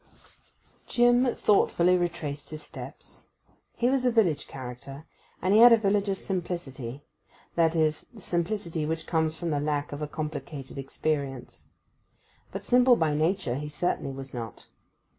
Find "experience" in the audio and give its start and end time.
10.79-11.67